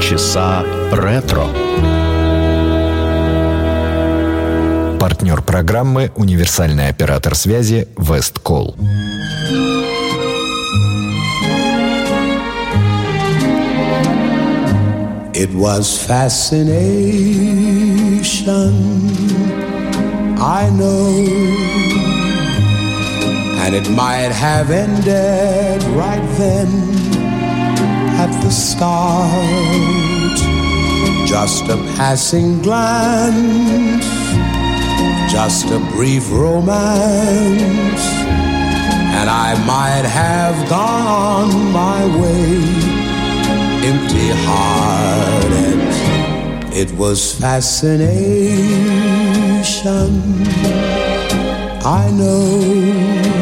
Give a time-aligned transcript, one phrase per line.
[0.00, 1.44] Полчаса ретро.
[4.98, 8.76] Партнер программы «Универсальный оператор связи Весткол».
[15.34, 16.72] It was fascination,
[20.40, 21.26] I know.
[23.62, 27.09] And it might have ended right then
[28.22, 30.38] at the start.
[31.26, 34.04] Just a passing glance,
[35.32, 38.04] just a brief romance.
[39.18, 41.52] And I might have gone
[41.82, 42.46] my way
[43.90, 45.80] empty hearted.
[46.82, 48.10] It was fascination.
[51.82, 53.39] I know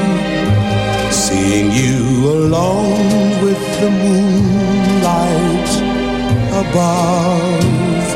[1.49, 5.71] seeing you alone with the moonlight
[6.63, 8.07] above.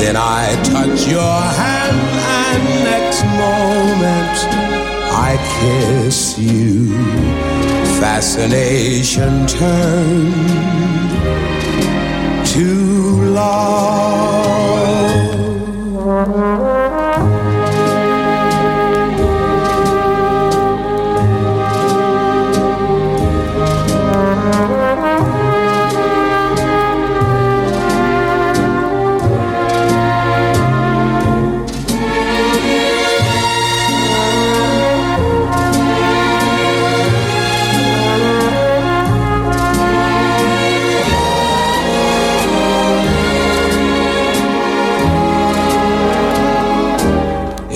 [0.00, 2.00] Then I touch your hand,
[2.42, 4.36] and next moment
[5.28, 6.92] I kiss you.
[7.98, 10.34] Fascination turned
[12.52, 12.68] to
[13.40, 13.64] love.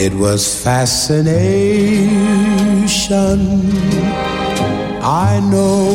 [0.00, 1.38] It was fascination,
[5.02, 5.90] I know,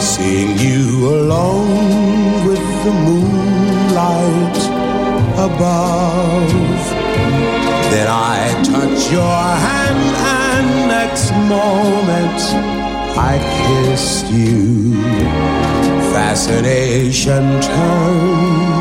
[0.00, 4.58] seeing you alone with the moonlight
[5.48, 6.50] above.
[7.92, 9.38] Then I touch your
[9.68, 12.40] hand, and next moment
[13.16, 14.94] I kissed you.
[16.12, 18.72] Fascination turned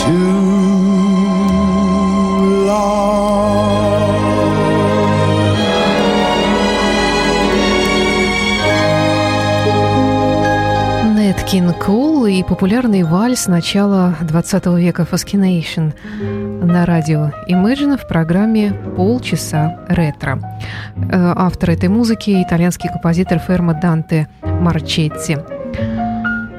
[0.00, 0.35] to
[11.46, 15.92] Нэт Кинг Кол и популярный вальс начала 20 века «Fascination»
[16.64, 20.40] на радио Imagine в программе «Полчаса ретро».
[20.96, 25.38] Э, Автор этой музыки– итальянский композитор Фермо Данте Марчетти.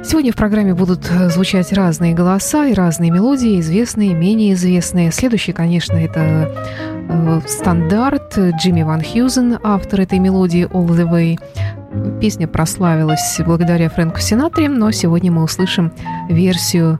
[0.05, 5.11] Сегодня в программе будут звучать разные голоса и разные мелодии, известные, менее известные.
[5.11, 6.49] Следующий, конечно, это
[7.09, 11.37] э, стандарт Джимми Ван Хьюзен, автор этой мелодии «All the Way».
[12.19, 15.93] Песня прославилась благодаря Фрэнку Синатре, но сегодня мы услышим
[16.29, 16.99] версию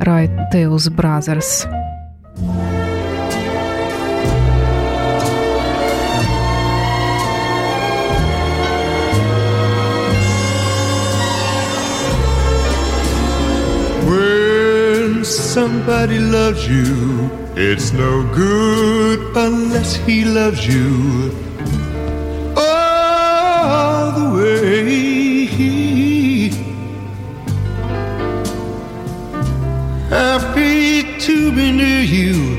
[0.00, 1.66] Right Teus Brothers.
[14.06, 21.49] When somebody loves you, it's no good unless he loves you
[30.10, 32.56] Happy to be near you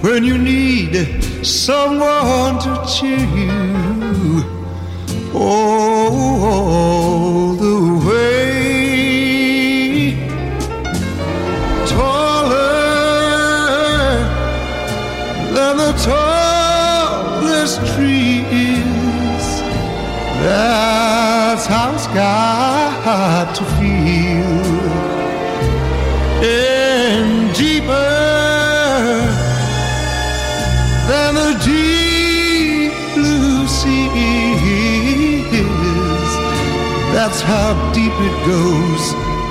[0.00, 4.42] when you need someone to cheer you.
[5.34, 6.93] All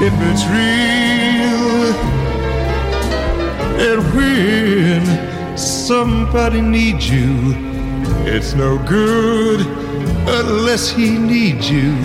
[0.06, 1.94] if it's real.
[3.88, 7.54] And when somebody needs you,
[8.26, 9.62] it's no good
[10.42, 11.96] unless he needs you.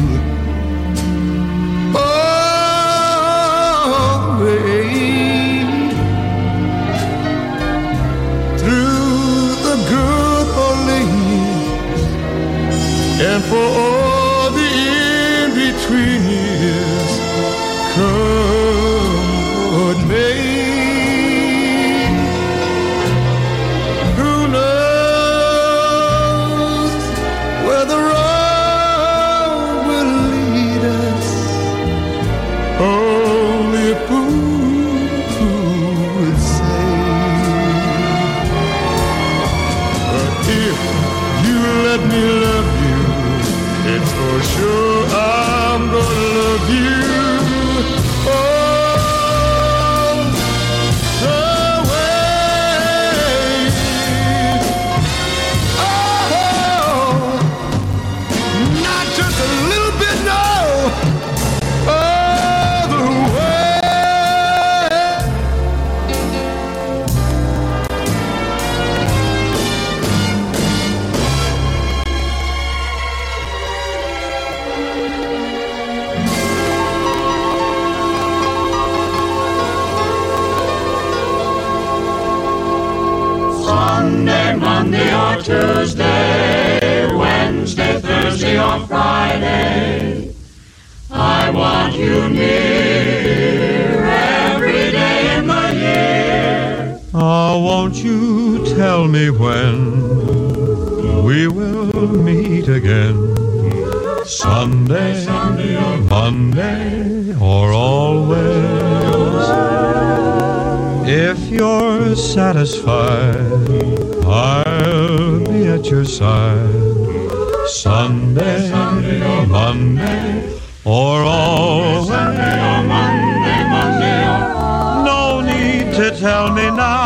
[8.60, 12.02] Through the good old lanes
[13.20, 13.97] and for all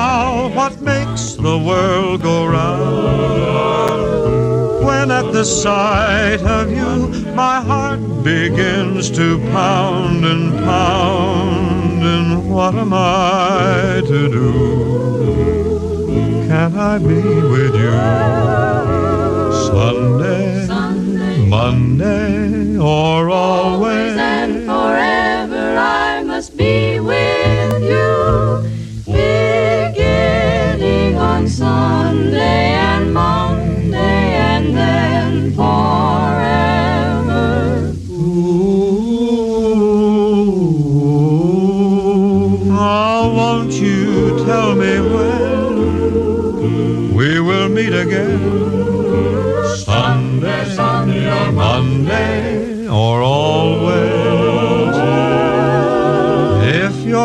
[0.02, 3.92] now what makes the world go round.
[4.86, 6.92] When at the sight of you,
[7.42, 8.02] my heart
[8.32, 9.26] begins to
[9.56, 12.00] pound and pound.
[12.14, 14.50] And what am I to do?
[16.48, 17.22] Can I be
[17.54, 17.96] with you?
[19.68, 20.52] Sunday,
[21.56, 24.16] Monday, or always.
[24.32, 24.41] And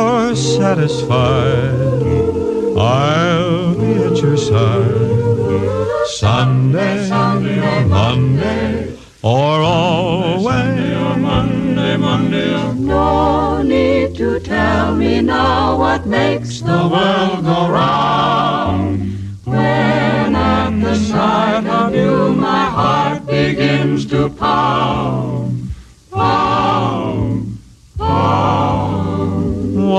[0.08, 1.74] you're satisfied,
[2.78, 6.08] I'll be at your side.
[6.08, 10.46] Sunday, Sunday or Monday, or always.
[11.20, 18.88] Monday, Monday, No need to tell me now what makes the world go round.
[19.44, 24.87] When at the sight of you my heart begins to pound,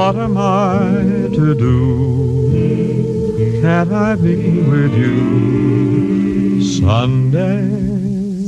[0.08, 2.50] What am I to do?
[3.60, 6.62] Can I be with you?
[6.64, 7.68] Sunday,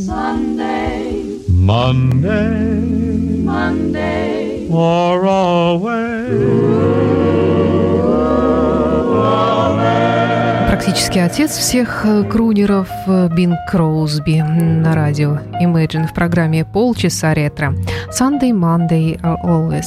[0.06, 2.80] Sunday, Monday,
[3.44, 7.19] Monday, or always?
[10.90, 17.76] Практически отец всех э, крунеров э, Бин Кроузби на радио Imagine в программе «Полчаса ретро».
[18.08, 19.84] Sunday, Monday, Always.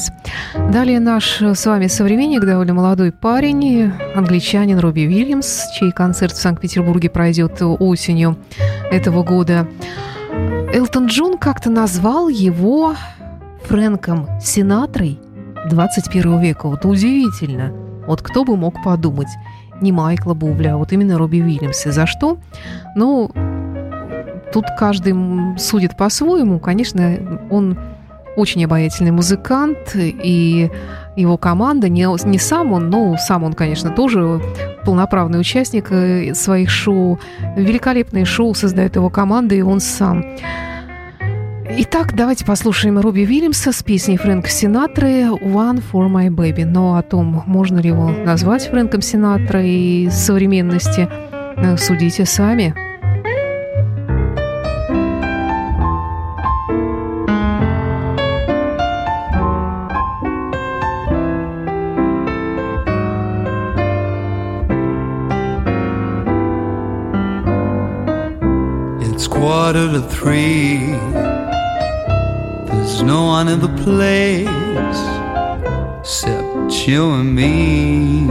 [0.71, 6.41] Далее наш э, с вами современник, довольно молодой парень, англичанин Робби Уильямс, чей концерт в
[6.41, 8.37] Санкт-Петербурге пройдет осенью
[8.89, 9.67] этого года.
[10.73, 12.95] Элтон Джон как-то назвал его
[13.65, 15.19] Фрэнком Синатрой
[15.69, 16.69] 21 века.
[16.69, 17.73] Вот удивительно.
[18.07, 19.27] Вот кто бы мог подумать
[19.83, 21.91] не Майкла Бубля, а вот именно Робби Уильямса.
[21.91, 22.37] За что?
[22.95, 23.29] Ну,
[24.51, 25.13] тут каждый
[25.59, 26.59] судит по-своему.
[26.59, 27.17] Конечно,
[27.51, 27.77] он
[28.35, 30.71] очень обаятельный музыкант, и
[31.15, 34.41] его команда, не, не сам он, но сам он, конечно, тоже
[34.85, 37.19] полноправный участник э, своих шоу.
[37.55, 40.25] Великолепные шоу создает его команда, и он сам.
[41.75, 46.65] Итак, давайте послушаем Робби Уильямса с песней Фрэнка Синатры «One for my baby».
[46.65, 51.09] Но о том, можно ли его назвать Фрэнком Синатрой современности,
[51.57, 52.75] э, судите сами.
[69.01, 71.12] It's quarter to three.
[73.05, 75.01] No one in the place
[75.99, 78.27] except you and me.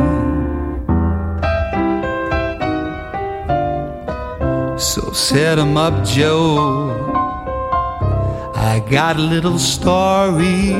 [4.78, 6.90] So set 'em up, Joe.
[8.54, 10.74] I got a little story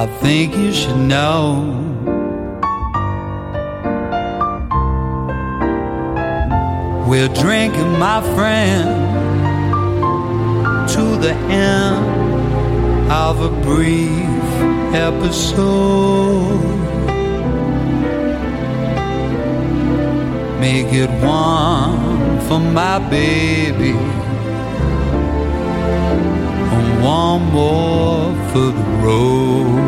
[0.00, 1.76] I think you should know.
[7.06, 8.88] We're drinking, my friend,
[10.88, 12.09] to the end
[13.10, 14.46] of a brief
[14.94, 16.60] episode.
[20.60, 23.96] Make it one for my baby,
[26.76, 29.80] and one more for the road.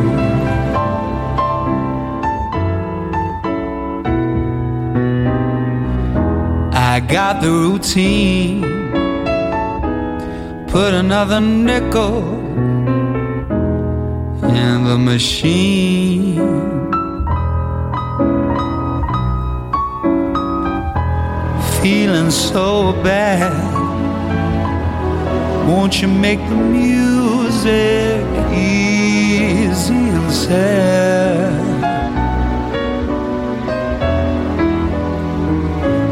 [6.75, 8.63] I got the routine.
[10.67, 12.42] Put another nickel
[14.57, 16.73] in the machine.
[21.83, 23.53] feeling so bad.
[25.67, 31.83] Won't you make the music easy and sad?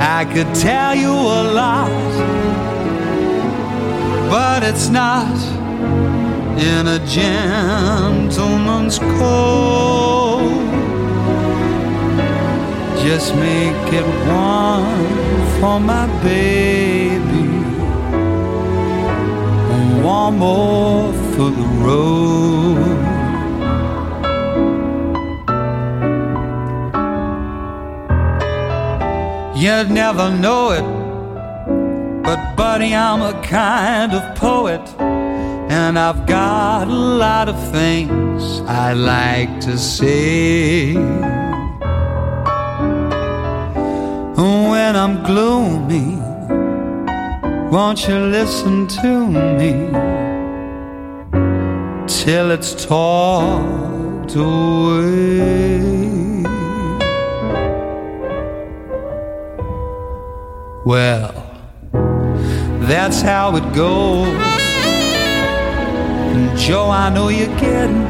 [0.00, 2.10] I could tell you a lot,
[4.28, 5.59] but it's not
[6.60, 10.68] in a gentleman's code.
[13.02, 15.06] Just make it one
[15.58, 17.48] for my baby
[19.74, 23.20] and one more for the road.
[29.56, 30.84] You'd never know it,
[32.22, 34.80] but buddy, I'm a kind of poet,
[35.70, 40.94] and I've got a lot of things I'd like to say.
[44.90, 46.16] when I'm gloomy,
[47.70, 49.26] won't you listen to
[49.58, 49.72] me
[52.08, 55.78] till it's talked away?
[60.84, 61.32] Well,
[62.90, 64.49] that's how it goes.
[66.32, 68.04] And Joe, I know you're getting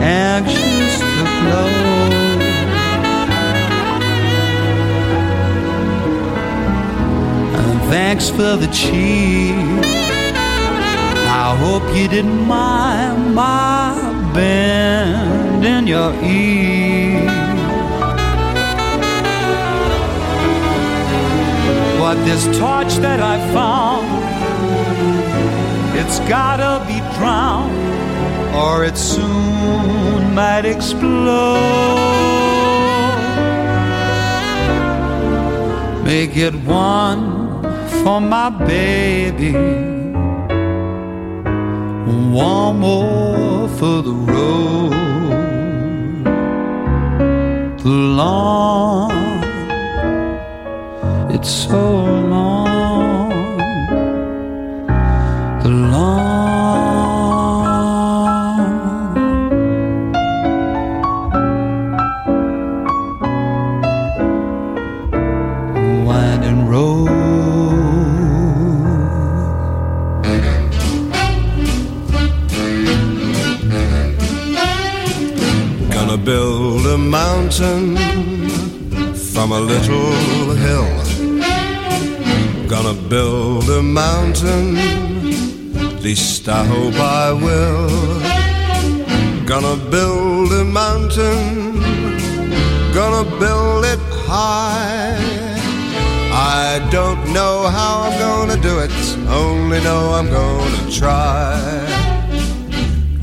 [0.00, 1.92] anxious to close.
[7.92, 9.54] Thanks for the cheer.
[11.44, 13.94] I hope you didn't mind my
[14.32, 17.20] bend in your ear.
[22.00, 24.11] What this torch that I found,
[26.02, 27.72] it's gotta be drowned,
[28.54, 31.22] or it soon might explode.
[36.04, 37.22] Make it one
[38.02, 39.52] for my baby.
[42.32, 44.92] One more for the road.
[47.84, 49.12] Long,
[51.34, 51.82] it's so
[52.34, 52.81] long.
[86.12, 87.88] I hope I will.
[89.46, 91.80] Gonna build a mountain,
[92.92, 95.16] gonna build it high.
[96.30, 98.90] I don't know how I'm gonna do it,
[99.26, 101.58] only know I'm gonna try.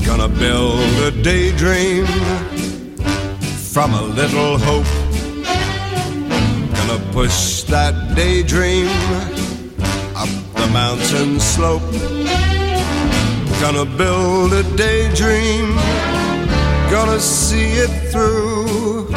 [0.04, 2.06] Gonna build a daydream
[3.72, 4.90] from a little hope.
[6.74, 8.88] Gonna push that daydream
[10.16, 11.79] up the mountain slope.
[13.60, 15.76] Gonna build a daydream,
[16.90, 19.10] gonna see it through.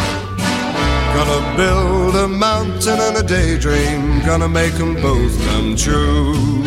[1.16, 6.64] Gonna build a mountain and a daydream, gonna make them both come true.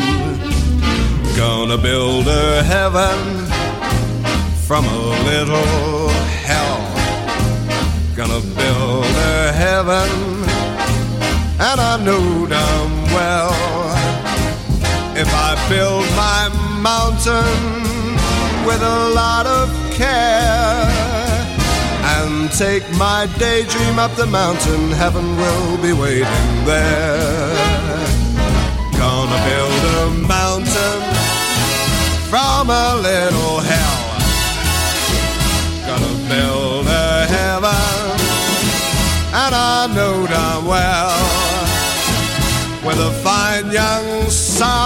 [1.37, 3.47] Gonna build a heaven
[4.67, 4.99] from a
[5.31, 6.09] little
[6.45, 6.97] hell
[8.17, 10.09] gonna build a heaven,
[11.61, 13.53] and I know damn well
[15.15, 18.15] if I build my mountain
[18.67, 20.87] with a lot of care
[22.15, 27.57] and take my daydream up the mountain, heaven will be waiting there.
[28.97, 31.01] Gonna build a mountain
[32.31, 34.07] from a little hell.
[35.87, 38.07] Gonna build a heaven
[39.43, 41.67] and I know damn well
[42.87, 44.86] with a fine young son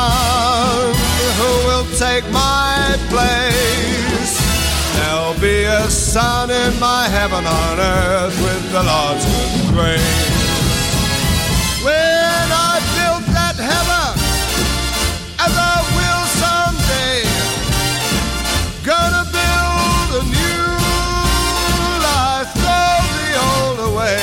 [6.10, 10.26] son in my heaven on earth with the Lord's good grace.
[11.86, 14.18] When I built that heaven,
[15.38, 17.22] as I will someday,
[18.82, 20.66] gonna build a new
[22.02, 24.18] life, throw the old away.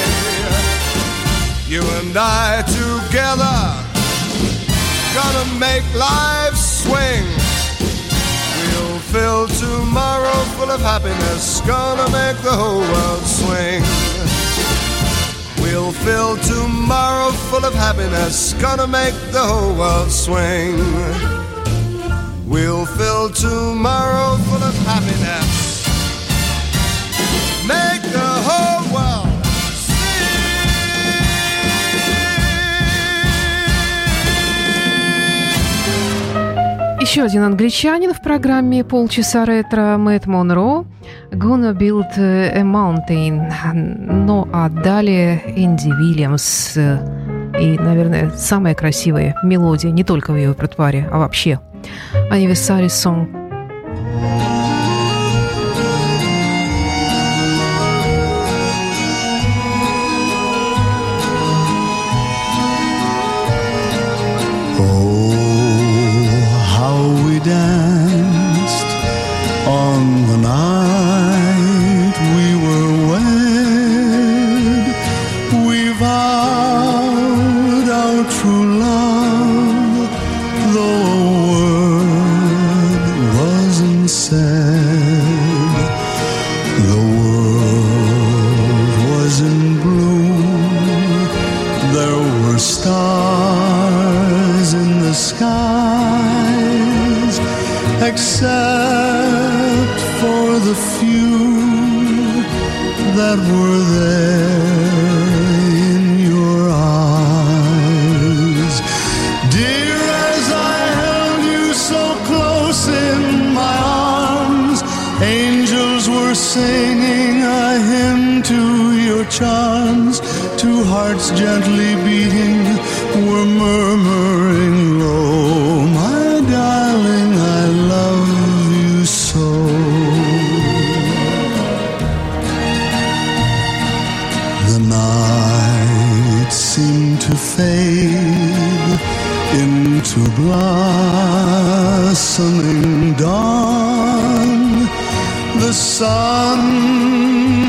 [1.72, 3.60] You and I together,
[5.16, 7.37] gonna make life swing.
[9.18, 13.82] We'll fill tomorrow full of happiness, gonna make the whole world swing.
[15.60, 20.78] We'll fill tomorrow full of happiness, gonna make the whole world swing.
[22.48, 25.88] We'll fill tomorrow full of happiness,
[27.66, 28.04] make
[37.08, 40.84] Еще один англичанин в программе «Полчаса ретро» Мэтт Монро
[41.32, 43.50] «Gonna Build a Mountain».
[44.26, 51.08] Ну а далее Энди Вильямс и, наверное, самая красивая мелодия не только в ее репертуаре,
[51.10, 51.62] а вообще.
[52.30, 53.30] Anniversary Song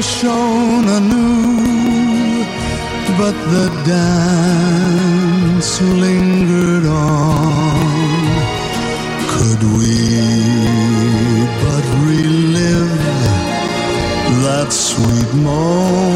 [0.03, 2.44] shone anew,
[3.18, 7.88] but the dance lingered on.
[9.33, 9.97] Could we
[11.62, 12.99] but relive
[14.44, 16.08] that sweet moment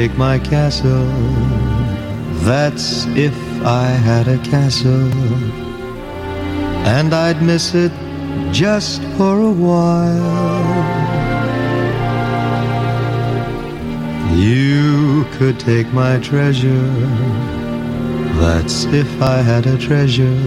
[0.00, 1.06] take my castle.
[2.48, 5.12] That's if I had a castle.
[6.96, 7.92] And I'd miss it
[8.50, 10.74] just for a while.
[14.34, 16.90] You could take my treasure.
[18.42, 20.42] That's if I had a treasure.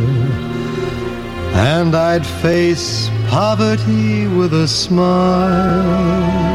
[1.71, 6.46] And I'd face poverty with a smile.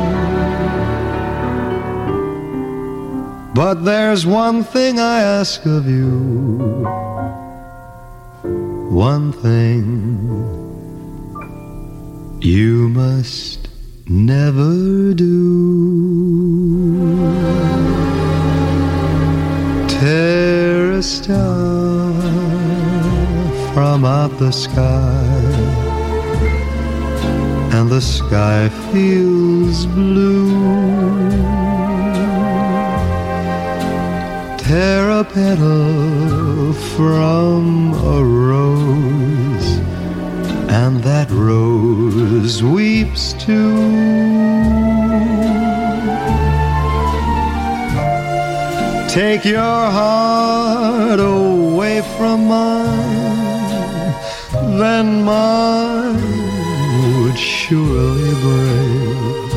[3.54, 6.08] But there's one thing I ask of you.
[8.88, 9.82] One thing
[12.40, 13.68] you must
[14.08, 15.28] never do.
[19.86, 22.12] Tear a star
[23.74, 25.24] from out the sky,
[27.76, 31.21] and the sky feels blue.
[34.72, 39.70] Tear a petal from a rose,
[40.70, 43.76] and that rose weeps too.
[49.11, 54.14] Take your heart away from mine,
[54.78, 56.16] then mine
[57.20, 59.52] would surely break.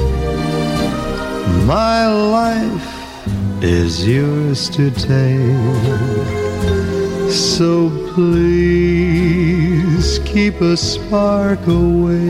[1.65, 2.94] My life
[3.61, 5.51] is yours to take.
[7.31, 12.23] So please keep a spark awake.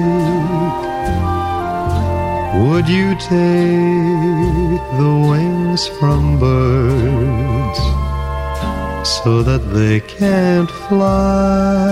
[2.63, 7.79] Would you take the wings from birds
[9.21, 11.91] so that they can't fly?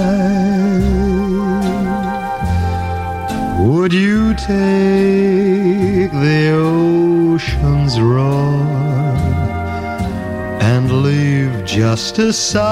[3.60, 8.83] Would you take the ocean's roar
[10.94, 12.64] leave just a sigh?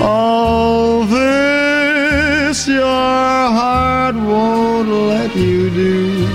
[0.00, 6.26] All this your heart won't let you do.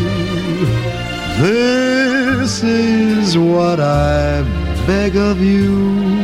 [1.42, 4.44] This is what I
[4.88, 6.22] beg of you.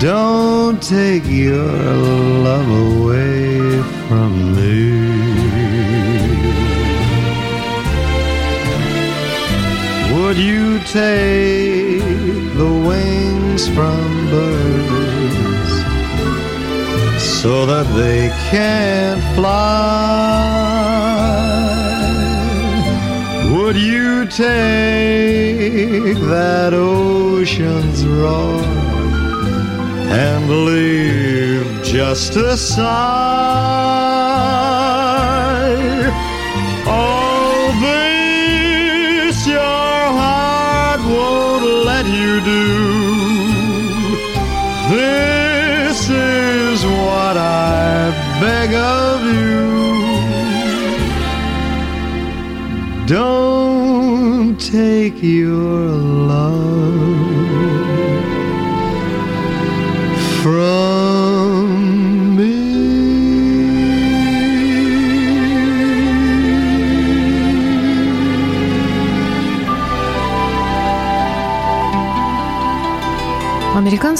[0.00, 5.13] Don't take your love away from me.
[10.94, 11.98] Take
[12.54, 15.72] the wings from birds
[17.20, 19.74] so that they can't fly?
[23.54, 28.62] Would you take that ocean's roar
[30.26, 32.84] and leave just a sigh?
[36.86, 37.33] All
[47.34, 49.64] what I beg of you.
[53.06, 55.88] Don't take your
[56.30, 56.62] love
[60.42, 60.93] from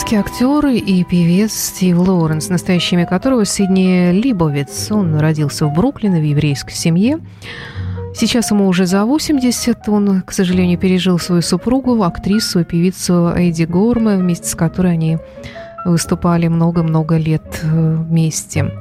[0.04, 4.90] Американский актер и певец Стив Лоуренс, настоящее имя которого Сидни Либовиц.
[4.90, 7.20] Он родился в Бруклине в еврейской семье.
[8.14, 9.88] Сейчас ему уже за 80.
[9.88, 15.16] Он, к сожалению, пережил свою супругу, актрису и певицу Эйди Горме, вместе с которой они
[15.86, 18.72] выступали много-много лет э, вместе.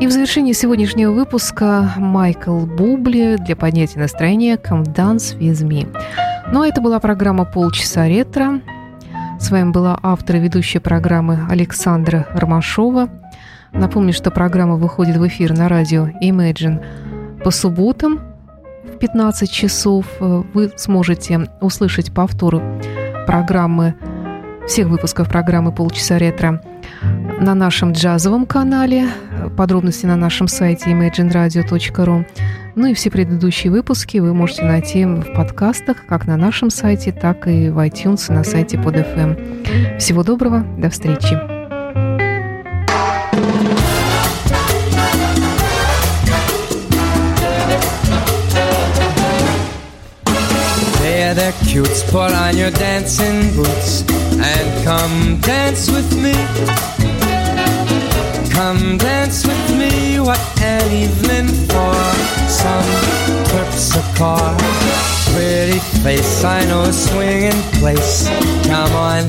[0.00, 5.88] И в завершении сегодняшнего выпуска Майкл Бубли для поднятия настроения «Come Dance With Me».
[6.52, 8.60] Ну а это была программа «Полчаса ретро».
[9.38, 13.08] С вами была автор и ведущая программы Александра Ромашова.
[13.72, 16.82] Напомню, что программа выходит в эфир на радио Imagine
[17.44, 18.20] по субботам
[18.84, 20.06] в 15 часов.
[20.18, 22.60] Вы сможете услышать повторы
[23.26, 23.94] программы,
[24.66, 26.62] всех выпусков программы «Полчаса ретро»
[27.38, 29.08] на нашем джазовом канале.
[29.56, 32.26] Подробности на нашем сайте imagineradio.ru.
[32.76, 37.48] Ну и все предыдущие выпуски вы можете найти в подкастах, как на нашем сайте, так
[37.48, 39.98] и в iTunes на сайте под FM.
[39.98, 41.38] Всего доброго, до встречи.
[51.34, 54.04] There, cutes, put on your dancing boots
[54.40, 56.34] and come dance with me.
[58.50, 61.94] Come dance with me, what an evening for
[62.50, 62.88] some
[63.46, 64.58] terpsichore.
[65.32, 68.26] Pretty face, I know a swinging place.
[68.66, 69.28] Come on,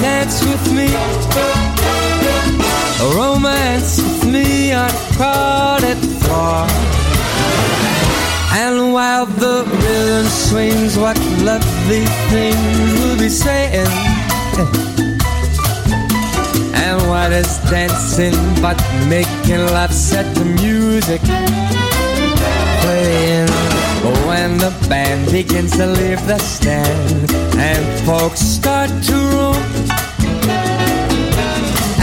[0.00, 0.88] dance with me.
[3.04, 6.66] A Romance with me on a crowded floor.
[8.56, 14.87] And while the rhythm swings, what lovely things we'll be saying
[17.08, 18.76] what is dancing but
[19.08, 21.20] making love set to music
[22.82, 23.48] playing.
[24.28, 29.62] When the band begins to leave the stand and folks start to roam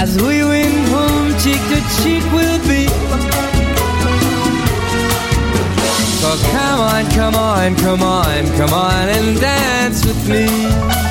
[0.04, 2.88] as we win home cheek to cheek we'll be.
[6.22, 11.05] So come on come on come on come on and dance with me.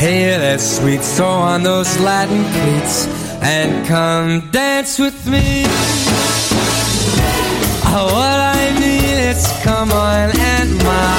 [0.00, 3.06] Hey, that sweet song on those Latin cleats
[3.42, 5.64] and come dance with me.
[7.84, 11.12] Oh, what I mean is come on and my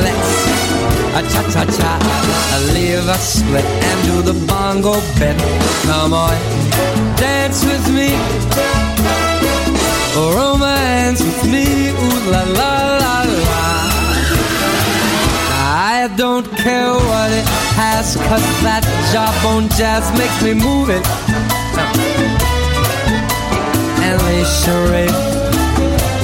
[0.00, 0.32] let's
[1.12, 1.92] a cha cha cha,
[2.72, 5.36] leave a split and do the bongo bit.
[5.84, 6.32] Come on,
[7.20, 8.16] dance with me,
[10.16, 13.64] romance with me, ooh la la la la.
[15.92, 21.04] I don't care what it has, cause that jawbone jazz makes me move it.
[24.02, 25.10] And they charade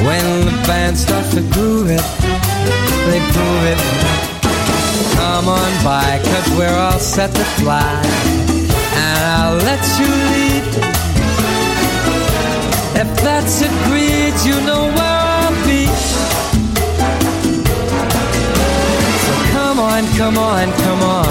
[0.06, 2.04] when the band starts to groove it,
[3.10, 4.08] they prove it
[5.18, 8.00] come on by, cause we're all set to fly.
[9.04, 10.66] And I'll let you lead.
[13.02, 15.07] If that's agreed, you know where
[19.98, 21.24] on, come on, come on.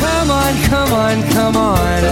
[0.00, 2.02] Come on, come on, come on.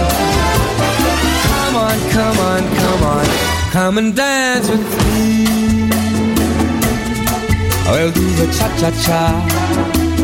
[1.45, 3.25] Come on, come on, come on.
[3.71, 5.45] Come and dance with me.
[7.85, 10.20] I'll do the cha-cha-cha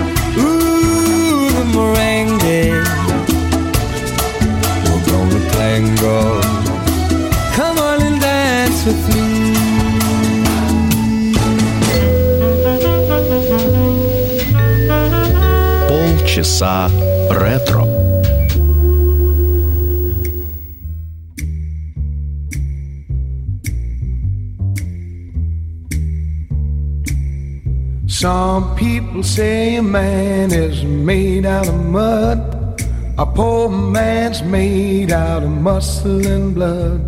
[16.46, 16.88] Полчаса
[17.30, 17.84] ретро.
[28.06, 32.38] Some people say a man is made out of mud.
[33.18, 37.00] A poor man's made out of muscle and blood.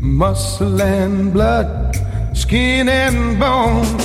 [0.00, 1.94] Muscle and blood,
[2.32, 4.01] skin and bone.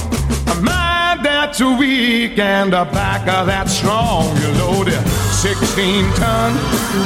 [1.48, 4.36] That's weak and a back that's strong.
[4.36, 6.52] You load it 16 ton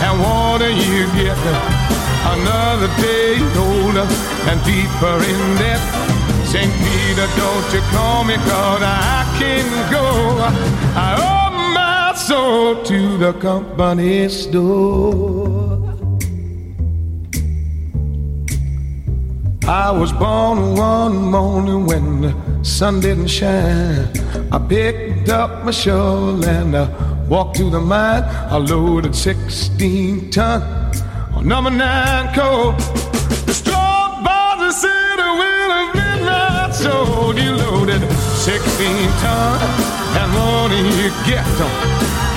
[0.03, 1.39] and water you get
[2.35, 4.03] another day older
[4.51, 5.79] and deeper in debt.
[6.45, 6.73] St.
[6.83, 10.07] Peter, don't you call me, cause I can go.
[10.99, 15.95] I owe my soul to the company store.
[19.69, 24.09] I was born one morning when the sun didn't shine.
[24.53, 26.89] I picked up my shovel and I
[27.29, 28.23] walked to the mine.
[28.25, 30.63] I loaded 16 ton
[31.35, 32.73] on number nine coal.
[33.47, 38.03] The straw bars said I will have sold you loaded
[38.43, 38.63] 16
[39.23, 39.59] ton
[40.21, 41.47] and won't you get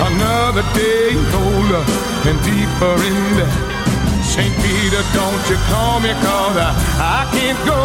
[0.10, 1.84] another day older
[2.28, 3.76] and deeper in debt
[4.24, 4.54] St.
[4.62, 7.80] Peter don't you call me cause I, I can't go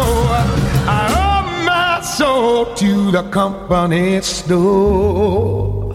[0.87, 1.40] I owe
[2.03, 5.91] soul to the company store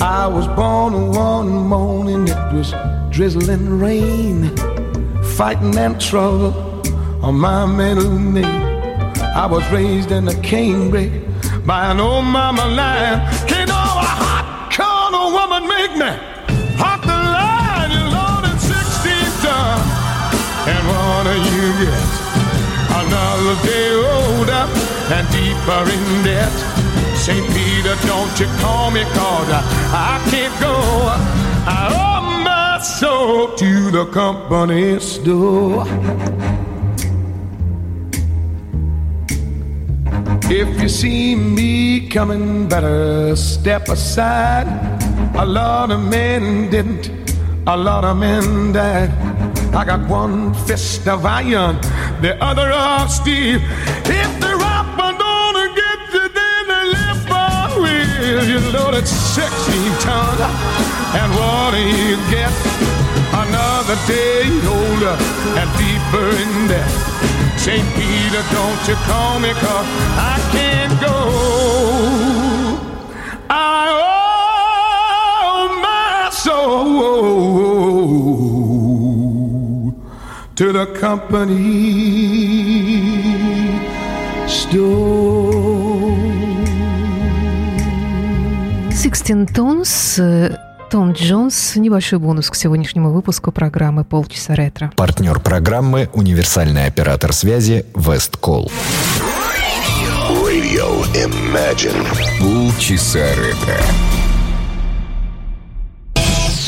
[0.00, 2.74] I was born one morning it was
[3.10, 4.56] drizzling rain
[5.36, 6.54] fighting and trouble
[7.22, 8.44] on my middle name.
[8.44, 13.20] I was raised in a canebrake by an old mama lion.
[13.46, 16.10] Can't no a hot corner woman make me
[16.78, 17.90] hot the line.
[17.90, 19.78] You loaded 16 ton,
[20.72, 22.25] and what do you get?
[22.98, 24.64] Another day older
[25.14, 26.52] and deeper in debt.
[27.14, 27.46] St.
[27.54, 30.76] Peter, don't you call me cause I, I can't go.
[31.68, 35.84] I owe my soul to the company store.
[40.48, 44.68] If you see me coming, better step aside.
[45.34, 47.10] A lot of men didn't,
[47.66, 49.55] a lot of men died.
[49.76, 51.76] I got one fist of iron,
[52.22, 53.60] the other of steel.
[54.08, 58.40] If the rapper don't get you, then the lift on wheel.
[58.48, 59.44] You loaded 16
[60.00, 60.40] tons,
[61.20, 62.52] and what do you get?
[63.44, 65.16] Another day older
[65.60, 66.88] and deeper in debt.
[67.60, 67.86] St.
[67.96, 69.86] Peter, don't you call me, cause
[70.16, 71.16] I can't go.
[73.50, 73.92] I
[75.60, 77.55] owe my soul
[80.56, 81.52] to the company
[84.48, 86.16] store.
[88.90, 90.18] Sixteen Tones
[90.90, 91.76] Том Джонс.
[91.76, 94.92] Небольшой бонус к сегодняшнему выпуску программы «Полчаса ретро».
[94.96, 98.72] Партнер программы– универсальный оператор связи «Весткол».
[100.30, 102.02] Radio Imagine.
[102.40, 104.15] Полчаса ретро.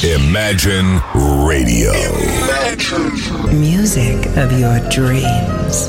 [0.04, 1.00] Imagine
[1.44, 1.90] Radio.
[1.92, 3.60] Imagine.
[3.60, 5.88] Music of your dreams.